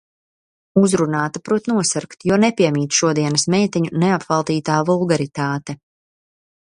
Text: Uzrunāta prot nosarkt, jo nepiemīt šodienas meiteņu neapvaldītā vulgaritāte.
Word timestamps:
Uzrunāta 0.83 1.41
prot 1.49 1.67
nosarkt, 1.71 2.25
jo 2.31 2.39
nepiemīt 2.43 2.97
šodienas 3.01 3.45
meiteņu 3.55 3.93
neapvaldītā 4.05 4.79
vulgaritāte. 4.89 5.77